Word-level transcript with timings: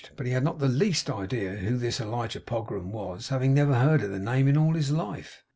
But 0.17 0.25
he 0.25 0.31
had 0.31 0.43
not 0.43 0.57
the 0.57 0.67
least 0.67 1.11
idea 1.11 1.57
who 1.57 1.77
this 1.77 2.01
Elijah 2.01 2.39
Pogram 2.39 2.91
was; 2.91 3.29
having 3.29 3.53
never 3.53 3.75
heard 3.75 4.01
the 4.01 4.17
name 4.17 4.47
in 4.47 4.57
all 4.57 4.73
his 4.73 4.89
life. 4.89 5.43